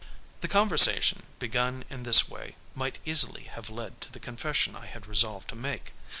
The 0.39 0.47
conversation 0.47 1.21
begun 1.37 1.85
in 1.91 2.01
this 2.01 2.27
way, 2.27 2.55
might 2.73 2.97
easily 3.05 3.43
have 3.43 3.69
led 3.69 4.01
to 4.01 4.11
the 4.11 4.19
confession 4.19 4.75
I 4.75 4.87
had 4.87 5.05
resolved 5.05 5.47
to 5.49 5.55
make. 5.55 5.93